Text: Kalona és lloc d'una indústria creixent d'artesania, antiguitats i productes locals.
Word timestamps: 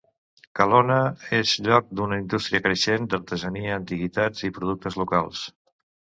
Kalona 0.59 0.95
és 1.39 1.51
lloc 1.67 1.91
d'una 1.99 2.17
indústria 2.21 2.63
creixent 2.65 3.07
d'artesania, 3.13 3.77
antiguitats 3.83 4.49
i 4.51 4.53
productes 4.59 5.01
locals. 5.05 5.47